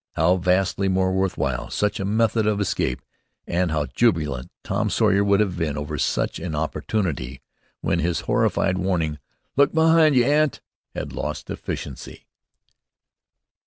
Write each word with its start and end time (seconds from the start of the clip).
How 0.13 0.37
vastly 0.37 0.89
more 0.89 1.11
worth 1.13 1.37
while 1.37 1.69
such 1.69 1.99
a 1.99 2.05
method 2.05 2.47
of 2.47 2.59
escape, 2.59 3.03
and 3.45 3.69
how 3.69 3.85
jubilant 3.85 4.49
Tom 4.63 4.89
Sawyer 4.89 5.23
would 5.23 5.39
have 5.39 5.55
been 5.55 5.77
over 5.77 5.99
such 5.99 6.39
an 6.39 6.55
opportunity 6.55 7.39
when 7.81 7.99
his 7.99 8.21
horrified 8.21 8.79
warning, 8.79 9.19
"Look 9.55 9.73
behind 9.75 10.15
you, 10.15 10.25
aunt!" 10.25 10.59
had 10.95 11.13
lost 11.13 11.51
efficacy. 11.51 12.25